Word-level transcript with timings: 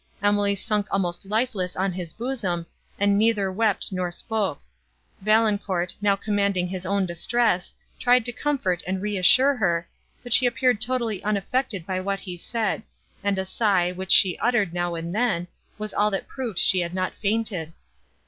Emily 0.23 0.55
sunk 0.55 0.87
almost 0.89 1.27
lifeless 1.27 1.75
on 1.75 1.91
his 1.91 2.11
bosom, 2.11 2.65
and 2.97 3.19
neither 3.19 3.51
wept, 3.51 3.91
nor 3.91 4.09
spoke. 4.09 4.61
Valancourt, 5.21 5.93
now 6.01 6.15
commanding 6.15 6.67
his 6.67 6.87
own 6.87 7.05
distress, 7.05 7.71
tried 7.99 8.25
to 8.25 8.31
comfort 8.31 8.81
and 8.87 8.99
reassure 8.99 9.55
her, 9.57 9.87
but 10.23 10.33
she 10.33 10.47
appeared 10.47 10.81
totally 10.81 11.23
unaffected 11.23 11.85
by 11.85 11.99
what 11.99 12.21
he 12.21 12.35
said, 12.35 12.81
and 13.23 13.37
a 13.37 13.45
sigh, 13.45 13.91
which 13.91 14.11
she 14.11 14.39
uttered, 14.39 14.73
now 14.73 14.95
and 14.95 15.13
then, 15.13 15.47
was 15.77 15.93
all 15.93 16.09
that 16.09 16.27
proved 16.27 16.57
she 16.57 16.79
had 16.79 16.95
not 16.95 17.13
fainted. 17.13 17.71